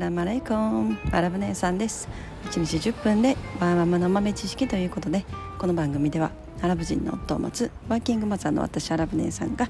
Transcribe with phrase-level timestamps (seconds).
[0.00, 2.08] ラムアライコンアラブ姉さんです
[2.46, 5.26] 1日10分でバーママの豆知識ということで
[5.58, 6.30] この番組では
[6.62, 9.68] アラブ人の夫を持つワーキングマザーの私アラブ姉さんが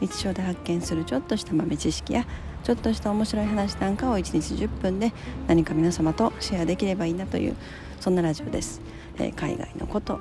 [0.00, 2.26] 日常で発見するちょっとした豆知識や
[2.64, 5.12] ちょっとした面白い話なんかを1日10分で
[5.46, 7.56] 何か皆様とシェアできればいいなという
[8.00, 8.80] そんなラジオです、
[9.18, 10.20] えー、海外のこと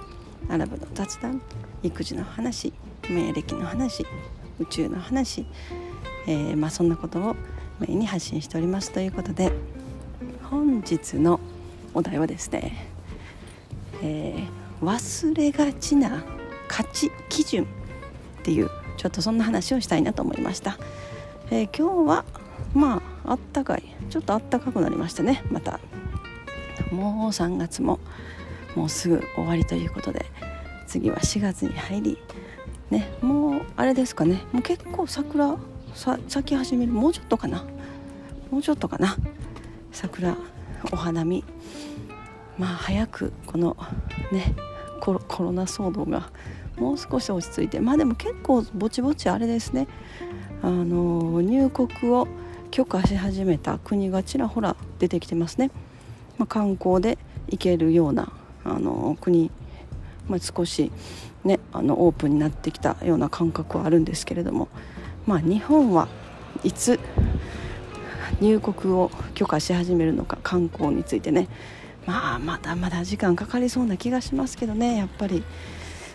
[0.50, 1.42] アラブの雑談
[1.82, 2.74] 育児の話
[3.10, 4.06] 免疫の話
[4.60, 5.48] 宇宙の話、
[6.28, 7.36] えー、まあ、そんなことを
[7.80, 9.52] メインに発信しておりますということで
[10.44, 11.40] 本日の
[11.94, 12.88] お題はですね、
[14.02, 16.24] えー、忘れがちな
[16.68, 17.68] 価値基準っ
[18.44, 20.78] ていうちょっとそんな話をしたいなと思いました、
[21.52, 22.26] えー、今日は
[22.74, 25.80] まああったかいちょっとあったかくなりましたねまた。
[26.92, 28.00] もう3月も
[28.76, 30.26] もうすぐ終わりということで
[30.86, 32.18] 次は4月に入り
[32.90, 35.58] ねもうあれですかねもう結構桜
[35.94, 37.66] 咲き始めるもうちょっとかな。
[38.52, 39.16] もうちょっとかな。
[39.92, 40.36] 桜
[40.92, 41.44] お花見。
[42.58, 43.78] まあ早くこの
[44.32, 44.56] ね
[45.00, 46.30] コロコロナ騒動が
[46.78, 47.80] もう少し落ち着いて。
[47.80, 49.88] まあでも結構ぼちぼちあれですね。
[50.62, 52.28] あの入国を
[52.72, 55.72] 許可し始めた国がちらほら出てきてますね、
[56.38, 57.18] まあ、観光で
[57.48, 58.32] 行けるような
[58.66, 59.52] あの国、
[60.28, 60.92] まあ、少し、
[61.44, 64.68] ね、あのオープンになってきたような感覚はあるんですけれども。
[65.26, 66.08] まあ、日本は
[66.64, 67.00] いつ
[68.42, 71.48] 入国を許可し始めるのか観光についてね。
[72.06, 75.44] まあまだまだ時間かかりそうな気がしますけどねやっぱり。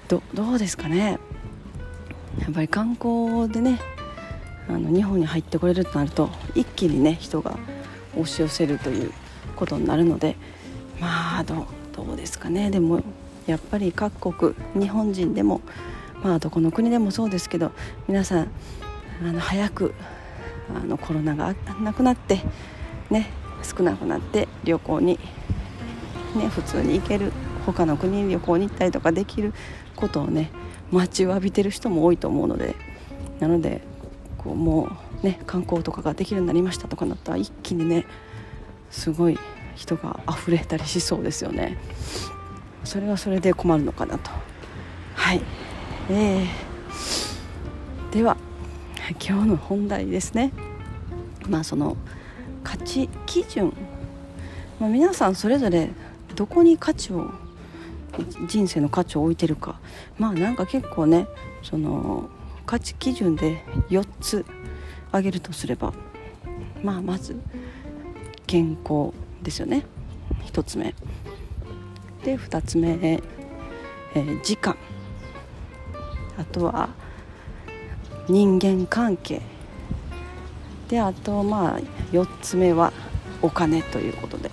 [0.09, 1.19] どうですかね。
[2.39, 3.81] やっぱり観光でね
[4.69, 7.59] あの日本に入ってこれるとなると一気にね人が
[8.15, 9.13] 押し寄せるという
[9.57, 10.37] ことになるので
[11.01, 12.71] まあどどうですかね。
[12.71, 13.03] でも
[13.47, 15.61] やっぱり各国日本人でも
[16.23, 17.73] まあどこの国でもそうですけど
[18.07, 18.49] 皆さん
[19.23, 19.95] あの早く
[20.77, 22.41] あのコロナがなくなって
[23.11, 23.29] ね
[23.63, 25.19] 少なくなって旅行に
[26.37, 27.33] ね普通に行ける
[27.67, 29.53] 他の国に旅行に行ったりとかできる
[29.97, 30.51] ことをね
[30.91, 32.75] 待ちわびてる人も多いと思うので
[33.41, 33.83] なので
[34.39, 34.91] こうも
[35.23, 38.05] うね観光とかができるようになりましたとかなったら一気にね
[38.91, 39.39] すごい
[39.75, 41.79] 人が溢れたりしそうですよね。
[42.85, 44.31] それはそれで困るのかなと。
[45.15, 45.41] はい。
[46.11, 48.37] えー、では
[49.27, 50.53] 今日の本題ですね。
[51.49, 51.97] まあその
[52.63, 53.73] 価値基準、
[54.79, 55.91] まあ、皆さんそれぞれ
[56.35, 57.31] どこに価値を
[58.47, 59.79] 人生の価値を置いてるか。
[60.19, 61.27] まあなんか結構ね
[61.63, 62.29] その
[62.67, 64.45] 価値基準で4つ
[65.09, 65.93] 挙げるとすれば
[66.83, 67.37] まあまず
[68.47, 69.85] 健康ですよね。
[70.47, 70.95] 1つ目。
[72.25, 73.21] で2つ目、
[74.15, 74.77] えー、時間。
[76.39, 76.91] あとは
[78.29, 79.52] 人間関係。
[80.93, 81.81] であとまあ
[82.13, 82.93] 4つ目は
[83.41, 84.51] お金ということで、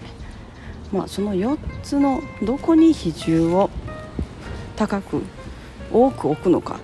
[0.89, 3.69] まあ、その4つのどこに比重を
[4.77, 5.21] 高く
[5.91, 6.79] 多く置くのか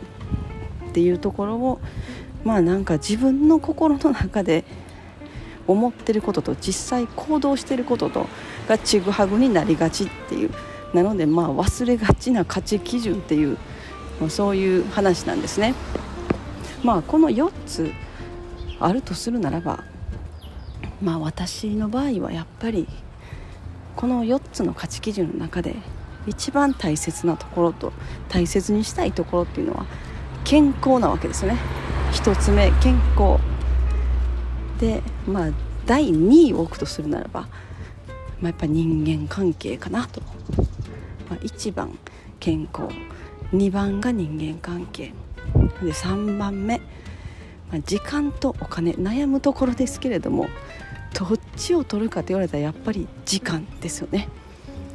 [0.90, 1.80] っていうところを
[2.44, 4.66] まあなんか自分の心の中で
[5.68, 8.28] 思ってることと実際行動してることと
[8.68, 10.52] がちぐはぐになりがちっていう
[10.94, 13.58] なのでまあ忘れがちな価値基準っていう
[14.28, 15.74] そういう話なんですね。
[16.84, 17.94] まあこの4つ
[18.80, 19.84] あるとするならば
[21.02, 22.88] まあ私の場合はやっぱり
[23.96, 25.76] この4つの価値基準の中で
[26.28, 27.94] 一番大切なところと
[28.30, 29.86] 大切にしたいところっていうのは
[30.44, 31.58] 健康なわけですね。
[32.14, 33.40] 1つ目健康。
[34.80, 35.50] でまあ
[35.86, 37.48] 第2位を置くとするならば、ま
[38.44, 40.22] あ、やっぱ人間関係かなと、
[41.30, 41.98] まあ、1番
[42.40, 42.94] 健康。
[43.54, 45.14] 2番が人間関係。
[45.82, 46.82] で3番目、
[47.72, 50.48] まあ、時間とお金悩むところですけれども
[51.14, 54.28] どっちを取るかと言われたらやっぱり時間ですよね。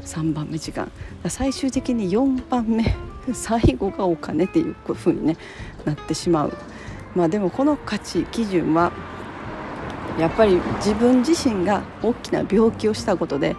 [0.04, 0.90] 3番目時間。
[1.28, 2.94] 最終的に4番目
[3.32, 5.36] 最後がお金っていうふうに、ね、
[5.84, 6.52] なってしまう。
[7.14, 8.92] まあでもこの価値基準は
[10.18, 13.56] やっぱり自分自身が大きな病気をしたことで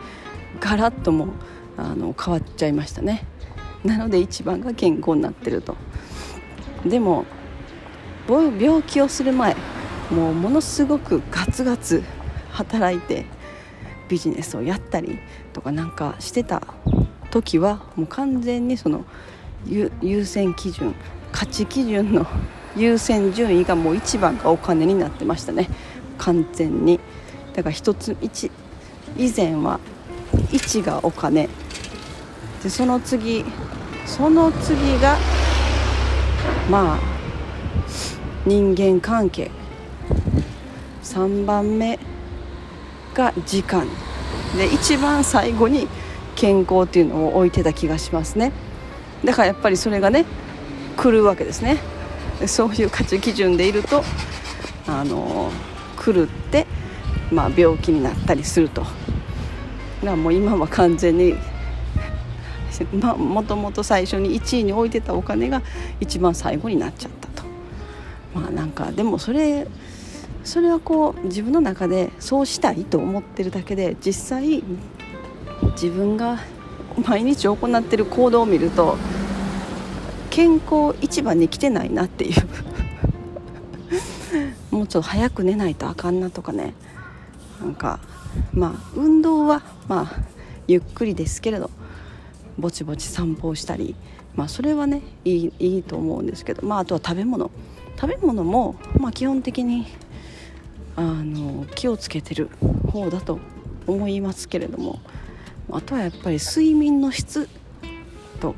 [0.60, 1.30] ガラッとも
[1.78, 3.26] あの変わっちゃいましたね。
[3.84, 5.76] なので一番が健康になってると。
[6.86, 7.26] でも
[8.28, 9.56] 病気をする前
[10.10, 12.04] もうものすごくガツガツ
[12.52, 13.26] 働いて
[14.10, 15.20] ビジネスをやったり
[15.54, 16.62] とかなんかしてた
[17.32, 19.06] 時はもう完全にその
[19.66, 20.96] 優先基準
[21.32, 22.28] 価値基準の
[22.76, 25.70] 優先順位がもう一番がお金になってましたね。
[26.18, 27.00] 完全に。
[27.54, 28.52] だから一つ一
[29.18, 29.80] 以前は
[30.34, 31.50] 1がお金。
[32.64, 33.44] でその次
[34.06, 35.18] その次が
[36.70, 37.11] まあ
[38.46, 39.52] 人間関係。
[41.04, 42.00] 3番目
[43.14, 43.88] が時間。
[44.58, 45.88] で一番最後に
[46.36, 48.52] 健康っていうのを置いてた気がしますね。
[49.24, 50.26] だからやっぱりそれがね
[50.98, 51.78] 来るわけですね。
[52.48, 54.04] そういう価値基準でいると
[54.88, 55.52] あの
[56.04, 56.66] 狂って、
[57.32, 58.82] まあ、病気になったりすると。
[58.82, 58.96] だか
[60.04, 61.36] らもう今は完全に
[62.94, 65.62] まあ、もともと最初に1位に置いてたお金が
[66.00, 67.21] 一番最後になっちゃった。
[68.34, 69.68] まあなんかでもそれ
[70.44, 74.64] それはこう自分の中でそうしたいと思ってるだけで実際
[75.74, 76.40] 自分が
[77.08, 78.98] 毎日行ってる行動を見ると
[80.30, 82.34] 健康一番に来てないなっていう。
[84.72, 86.74] もうちょっと早く寝ないとあかんなとかね。
[87.62, 88.00] なんか
[88.54, 90.22] まあ運動はまあ
[90.68, 91.70] ゆっくりですけれど
[92.58, 93.96] ぼちぼち散歩をしたり
[94.36, 97.52] まあそれはねいいいいと思うんですけどまああとは食べ物。
[98.02, 99.86] 食べ物もまあ基本的に
[100.96, 102.50] あの気をつけてる
[102.92, 103.38] 方だと
[103.86, 105.00] 思いますけれども
[105.72, 107.48] あとはやっぱり睡眠の質
[108.40, 108.56] と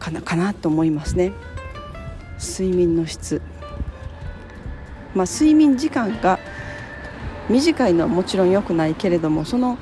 [0.00, 1.30] かなかなと思いますね。
[2.40, 3.40] 睡眠の質。
[5.14, 6.40] まあ睡眠時間が
[7.48, 9.78] 短いのはもちろん良くないけれどもその、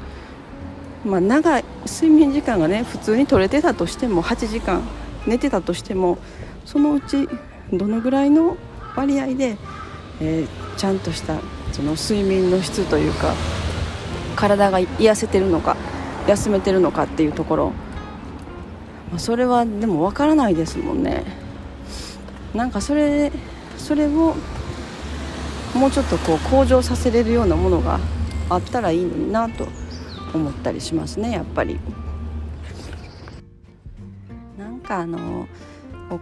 [1.07, 4.83] まあ、長い睡眠時間がね普通に取れてたとしても8時間
[5.27, 6.19] 寝てたとしても
[6.67, 7.27] そのうち
[7.73, 8.59] どのぐらいの
[8.97, 9.57] 割合で、
[10.21, 11.41] えー、ちゃんとした
[11.73, 13.35] その睡眠の質というか
[14.37, 15.77] 体が癒せてるのか
[16.27, 17.73] 休めてるのかっていうところ。
[19.19, 21.25] それはでも分からないですもんね。
[22.55, 23.31] なんかそれ
[23.77, 24.35] それを
[25.75, 27.99] もうちょっとこう向上させれるようなものが
[28.49, 29.67] あったらいいのになと
[30.35, 31.79] 思ったりしますねやっぱり。
[34.59, 35.47] なんかあの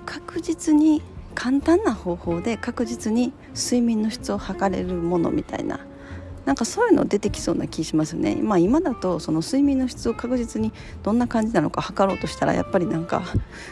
[0.06, 1.02] 確実に
[1.35, 5.81] 簡単な方法で確実に睡眠の質を測れるものみたいな。
[6.47, 10.73] なんかそういうの出てきそうな気しますね、まあ、今だとその睡眠の質を確実に
[11.03, 13.23] どんな感じなのか測ろうとしたらやっぱりなんか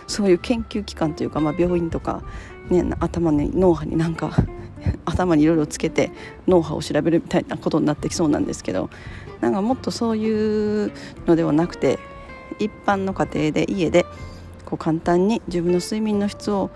[0.06, 2.22] そういう研究機関というか、まあ、病院とか、
[2.68, 4.32] ね、頭に脳波になんか
[5.06, 6.12] 頭にいろいろつけて
[6.46, 8.90] 脳波を調べるみたいなことになってきそうなんですけど
[9.40, 10.92] なんかもっとそういう
[11.26, 11.98] のではなくて
[12.58, 14.04] 一般の家庭で家で
[14.64, 16.70] こう簡単に自分の睡眠の質を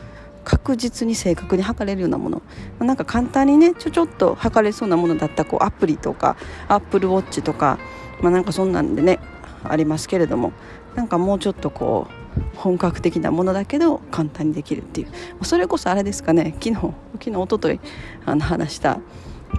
[0.45, 2.43] 確実に正確に測れるようなもの。
[2.81, 6.37] なんか簡単にねちょちょっと測れそうなものだったこうアプリとか
[6.69, 7.79] アップルウォッチとか、
[8.21, 9.19] まあ、なんかそんなんでね
[9.65, 10.53] ありますけれども
[10.95, 15.45] なんかもうちょっとこう本格的なものだけど簡単にできるっていう。
[15.45, 17.81] それこそあれですかね昨日昨日一昨日
[18.27, 18.99] あの話した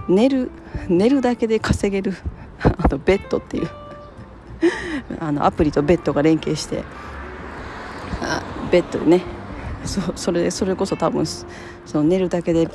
[0.08, 0.50] 寝る
[0.88, 2.16] 寝るだけで稼げる
[2.78, 3.68] あとベッドっていう
[5.20, 6.84] あのアプリとベッドが連携して
[8.22, 9.22] あベッドでね
[9.84, 11.44] そ それそれこそ多分そ
[11.94, 12.68] の寝るだけで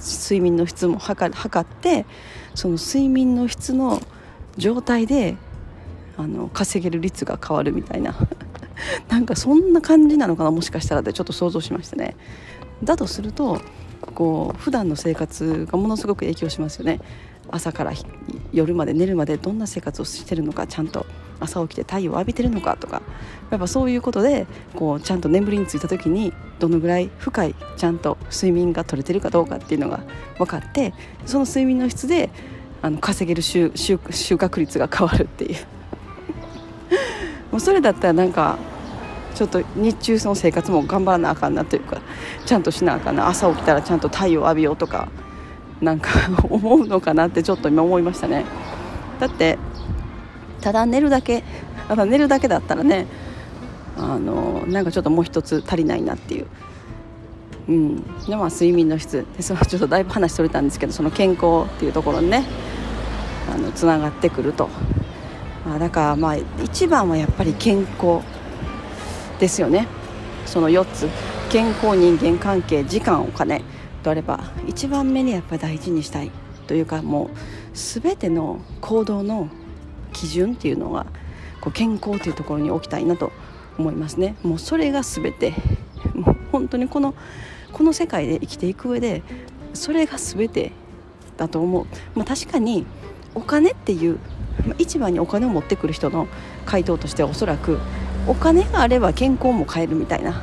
[0.00, 2.06] 睡眠の質も測測って
[2.54, 4.00] その睡眠の質の
[4.56, 5.36] 状態で
[6.16, 8.14] あの稼げる率が変わるみたいな。
[9.08, 12.14] なんかそんな感じなのかなもしかしたらでちょっと想像しましたね。
[12.84, 13.60] だとすると
[14.14, 17.00] こう普段の生活がものすごく影響しますよね。
[17.50, 17.92] 朝から
[18.52, 21.06] 夜まで寝るまでどんな生活をしてるのかちゃんと
[21.40, 23.02] 朝起きて太陽を浴びてるのかとか
[23.50, 30.00] やっぱそういうことでこうちゃんと眠りについた時にどのぐらい深いちゃんと睡眠が取れてるかどうかっていうのが
[30.38, 30.94] 分かって
[31.26, 32.30] その睡眠の質で
[32.82, 35.56] あの稼げる収収収穫率が変わるっていう。
[37.52, 38.58] もうそれだったらなんか
[39.34, 42.00] ちょっと日中その生活も頑張らなあかんなというか
[42.44, 43.28] ちゃんとしなあかんな。
[43.28, 45.08] 朝起きたらちゃんと太陽浴びようとか
[45.80, 46.10] なんか
[46.48, 48.44] 思うのかなってちょっと今思いましたね。
[49.20, 49.58] だって
[50.60, 51.42] ただ寝るだけ
[51.88, 53.06] ただ寝るだけだったらね
[53.96, 56.46] あのなんかちょっともう一つ足りないなっていう、
[57.68, 59.26] うん、でまあ睡眠の質。
[59.36, 62.44] でそのちょっとだいぶ話それたんですけどその健康っていうところにね
[63.52, 64.68] あのつながってくると、
[65.66, 68.20] まあ、だからまあ一番はやっぱり健康
[69.38, 69.86] ですよね。
[70.46, 71.08] その4つ。
[71.48, 73.62] 健康人間関係時間お金。
[74.06, 76.30] とあれば一番目にやっぱり大事にしたい
[76.68, 77.30] というかもう
[77.74, 79.48] 全ての行動の
[80.12, 81.06] 基準っていうのが
[81.60, 83.32] こう健康というところに置きたいなと
[83.78, 84.36] 思いますね。
[84.42, 85.54] もうそれが全て。
[86.14, 87.14] もう本当にこの
[87.72, 89.22] この世界で生きていく上で
[89.74, 90.70] それが全て
[91.36, 92.86] だと思う、まあ、確かに
[93.34, 94.18] お金っていう、
[94.64, 96.28] まあ、一番にお金を持ってくる人の
[96.64, 97.78] 回答としてはおそらく
[98.28, 100.42] お金があれば健康も変えるみたいな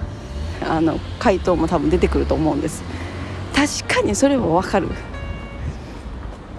[0.61, 2.83] あの回答も多分出てくると思うんです。
[3.55, 4.89] 確かにそれも分かる。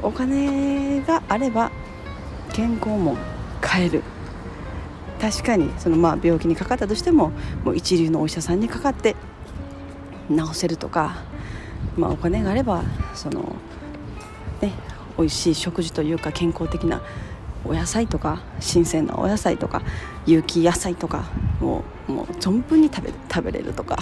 [0.02, 1.70] お金があれば
[2.52, 3.16] 健康も
[3.62, 4.02] 変える。
[5.20, 7.32] 確かにそのまあ病気にかかったとしても
[7.64, 9.16] もう一流のお医者さんにかかって
[10.28, 11.22] 治せるとか、
[11.96, 12.82] まあ、お金があれば
[13.14, 13.56] その、
[14.60, 14.72] ね、
[15.16, 17.02] 美味しい食事というか健康的な
[17.64, 19.82] お野菜とか新鮮なお野菜とか
[20.26, 21.24] 有機野菜とか
[21.60, 23.98] もうもう存分に食べ食べれるとか。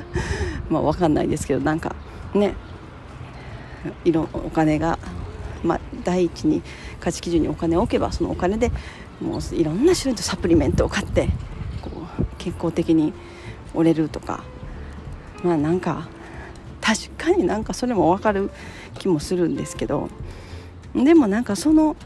[0.68, 1.96] まあ分かんないですけどなんか
[2.34, 2.54] ね
[4.04, 4.98] 色お金が、
[5.62, 6.62] まあ、第一に
[7.00, 8.70] 価値基準にお金を置けばそのお金で
[9.20, 11.28] もういろんな種類のサプリメントを買って
[11.82, 13.12] こう健康的に
[13.74, 14.44] 折れるとか
[15.42, 16.08] まあなんか
[16.80, 18.50] 確かになんかそれも分かる
[18.98, 20.08] 気もするんですけど
[20.94, 21.96] でもなんかその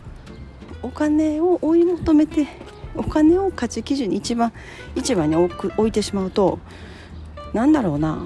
[0.83, 2.47] お金を追い求めて
[2.97, 4.53] お金を価値基準に一番
[4.95, 6.59] 一番に置く置いてしまうと
[7.53, 8.19] なんだろうな。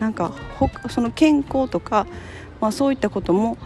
[0.00, 0.32] なんか
[0.88, 2.06] その健康とか、
[2.60, 3.56] まあ、そういったことも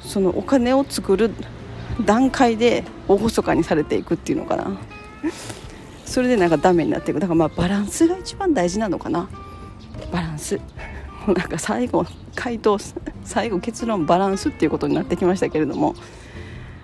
[0.00, 1.30] そのお金を作る
[2.04, 4.78] 段階で厳かにされていくっていうのかな。
[6.04, 7.20] それでなんかダメになっていく。
[7.20, 9.28] だからまあバランスが一番大事なのかな。
[10.12, 10.56] バランス。
[11.26, 12.78] も うなんか最後回答
[13.24, 15.94] 最後結論バランスっていうことになってきましたけれども、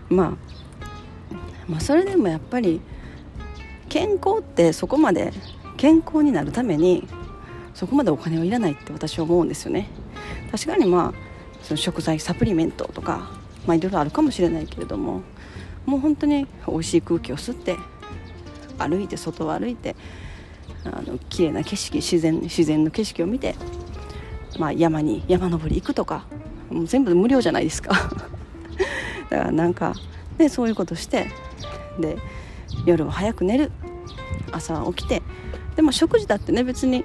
[0.08, 0.30] まあ、
[1.68, 2.80] まあそれでもやっぱり
[3.88, 5.32] 健康ってそこまで
[5.76, 7.06] 健康になるために
[7.74, 9.88] そこまでお金はいらないって私は思うんですよね。
[10.50, 13.30] 確かにまあその食材サプリメントとか
[13.66, 15.22] まあいろいろあるかもしれないけれども
[15.86, 17.76] もう本当に美味しい空気を吸って
[18.78, 19.96] 歩いて外を歩いて
[20.84, 23.54] あの綺麗な景色自然自然の景色を見て、
[24.58, 26.26] まあ、山に山登り行くとか
[26.70, 27.92] もう全部無料じゃないですか。
[29.30, 29.94] だからなんか、
[30.38, 31.30] ね、そういうことして
[32.00, 32.18] で
[32.84, 33.70] 夜は早く寝る。
[34.52, 35.22] 朝起きて
[35.76, 37.04] でも食事だってね別に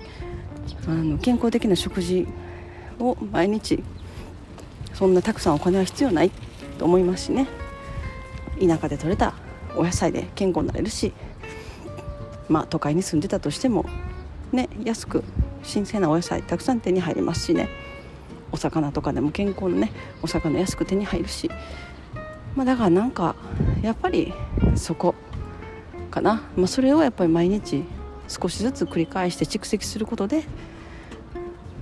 [0.87, 2.27] あの健康的な食事
[2.99, 3.83] を毎日
[4.93, 6.31] そんなたくさんお金は必要ない
[6.77, 7.47] と思いますしね。
[8.59, 9.35] 田舎で採れた
[9.75, 11.13] お野菜で健康になれるし
[12.49, 13.85] まあ都会に住んでたとしても
[14.51, 15.23] ね安く
[15.61, 17.69] 新鮮なお野菜たくさん手に入りますしね。
[18.51, 19.91] お魚とかでも健康のね
[20.23, 21.49] お魚安く手に入るし。
[22.55, 23.35] まあだからなんか
[23.83, 24.33] やっぱり
[24.75, 25.13] そこ
[26.09, 27.83] かな、まあ、それをやっぱり毎日
[28.27, 30.43] 少しずつ繰り返して蓄積することで、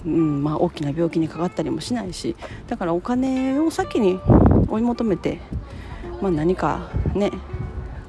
[0.06, 2.36] うんまあ、大きな病気にかかったりもしないし
[2.68, 4.20] だからお金を先に
[4.68, 5.40] 追い求めて、
[6.22, 7.32] まあ、何かね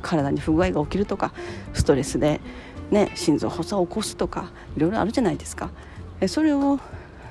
[0.02, 1.32] 体に不具合が起きるとか
[1.72, 2.40] ストレスで、
[2.90, 5.70] ね、心臓発作を起こすとかいろいろあるじゃないですか。
[6.28, 6.78] それを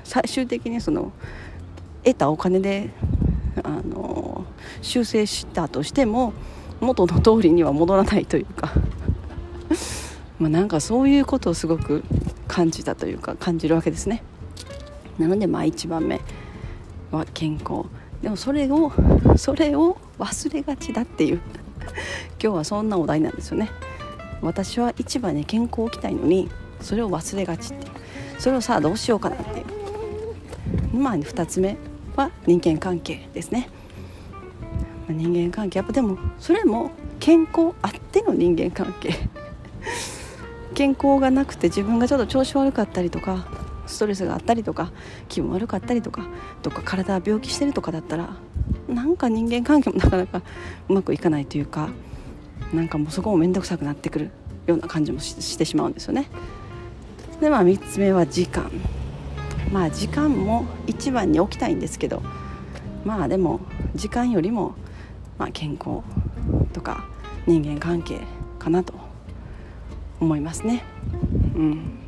[0.04, 1.12] 最終的にその
[2.04, 2.90] 得たお金で
[3.64, 4.44] あの
[4.80, 6.32] 修正したとしても
[6.80, 8.72] 元の通りには戻らないというか
[10.38, 12.04] まあなんかそういうことをすごく
[12.48, 14.22] 感じたというか感じるわけですね。
[15.18, 16.20] なのでまあ1番目
[17.10, 17.84] は健康。
[18.22, 18.92] でもそれを
[19.36, 21.40] それを忘れがちだっていう。
[22.42, 23.70] 今日はそんなお題なんですよね。
[24.42, 26.50] 私は一番に健康を置きたいのに
[26.80, 27.92] それを忘れがちっていう。
[28.38, 30.96] それをさあどうしようかなっていう。
[30.96, 31.76] まあ2つ目
[32.16, 33.68] は人間関係ですね、
[35.06, 35.78] まあ、人間関係。
[35.78, 39.14] やっぱでもそれも健康あっての人間関係。
[40.76, 43.46] 健康がなくて自分がちょっと調子悪かったりとか
[43.86, 44.92] ストレスがあったりとか
[45.26, 46.28] 気分悪かったりとか
[46.62, 48.36] どっか体病気してるとかだったら
[48.86, 50.42] なんか人間関係もなかなか
[50.90, 51.88] うまくいかないというか
[52.74, 54.30] なんかもうそこも面倒くさくなってくる
[54.66, 56.28] ような感じもしてしまうんですよね。
[57.40, 58.70] でまあ3つ目は時間
[59.72, 62.22] まあ時間も一番に置きたいんですけど
[63.02, 63.60] まあでも
[63.94, 64.74] 時間よりも、
[65.38, 66.02] まあ、健康
[66.74, 67.06] とか
[67.46, 68.20] 人間関係
[68.58, 69.05] かなと
[70.20, 70.84] 思いますね。
[71.54, 71.98] うん、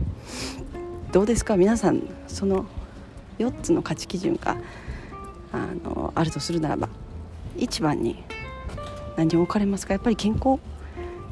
[1.12, 1.56] どうですか？
[1.56, 2.66] 皆さんその
[3.38, 4.56] 4つの価値基準が
[5.52, 6.88] あのあるとするならば
[7.56, 8.22] 一番に
[9.16, 9.94] 何を置かれますか？
[9.94, 10.58] やっぱり健康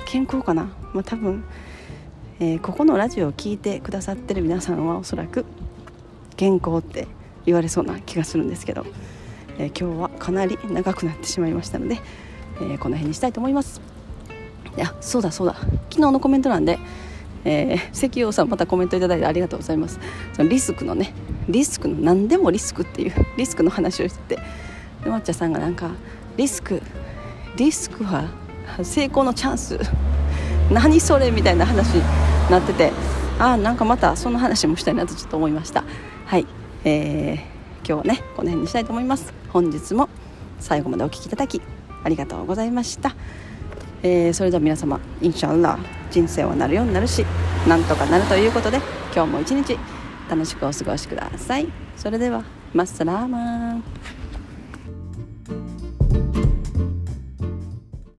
[0.07, 1.45] 健康かな、まあ、多分、
[2.39, 5.45] えー、ここのラジオを聴いてくださってる皆さんはおそらく
[6.37, 7.09] 健康って
[7.45, 8.87] 言われそうな気がするんですけど、
[9.59, 11.99] えー、今日はかなり長くなってしまいましたので、
[12.61, 13.81] えー、この辺にしたいと思います。
[14.77, 15.55] いやそうだそうだ。
[15.55, 16.79] 昨日のコメント欄で
[17.49, 20.01] えー、関陽さんまたコメントいただいてありがとうございます。
[20.33, 21.15] そのリスクのね
[21.49, 24.43] リスクの何でもリスクっていうリスクの話をしてて
[25.05, 25.93] で抹茶さんがなんか
[26.37, 26.83] リスク
[27.57, 28.29] リスクは
[28.83, 29.79] 成功のチャンス。
[30.73, 32.03] 何それみたいな話に
[32.51, 32.91] なってて
[33.39, 35.85] ああなんかまたその話もしたいなとちょっと思いました。
[36.25, 36.47] はい、
[36.83, 37.37] えー、
[37.87, 39.33] 今日はねこの辺にしたいと思います。
[39.51, 40.09] 本日も
[40.59, 41.63] 最後までお聴きいただき
[42.03, 43.15] ありがとうございました、
[44.03, 45.79] えー、それでは皆様インシャンラ
[46.11, 47.25] 人生はなるようになるし
[47.67, 48.81] なんとかなるということで
[49.15, 49.79] 今日も一日
[50.29, 51.69] 楽しくお過ごしください。
[51.97, 54.26] それではマッサラーマン。